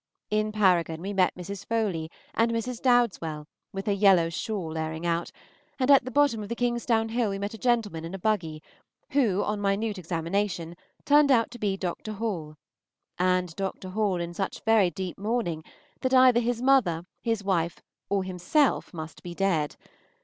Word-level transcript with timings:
In 0.31 0.51
Paragon 0.51 0.99
we 0.99 1.13
met 1.13 1.35
Mrs. 1.35 1.63
Foley 1.63 2.09
and 2.33 2.51
Mrs. 2.51 2.81
Dowdeswell 2.81 3.45
with 3.71 3.85
her 3.85 3.91
yellow 3.91 4.29
shawl 4.31 4.75
airing 4.75 5.05
out, 5.05 5.31
and 5.77 5.91
at 5.91 6.03
the 6.05 6.09
bottom 6.09 6.41
of 6.41 6.49
Kingsdown 6.49 7.09
Hill 7.09 7.29
we 7.29 7.37
met 7.37 7.53
a 7.53 7.57
gentleman 7.59 8.03
in 8.03 8.15
a 8.15 8.17
buggy, 8.17 8.63
who, 9.11 9.43
on 9.43 9.61
minute 9.61 9.99
examination, 9.99 10.75
turned 11.05 11.29
out 11.31 11.51
to 11.51 11.59
be 11.59 11.77
Dr. 11.77 12.13
Hall 12.13 12.55
and 13.19 13.55
Dr. 13.55 13.89
Hall 13.89 14.19
in 14.19 14.33
such 14.33 14.63
very 14.65 14.89
deep 14.89 15.19
mourning 15.19 15.63
that 15.99 16.15
either 16.15 16.39
his 16.39 16.63
mother, 16.63 17.03
his 17.21 17.43
wife, 17.43 17.79
or 18.09 18.23
himself 18.23 18.95
must 18.95 19.21
be 19.21 19.35
dead. 19.35 19.75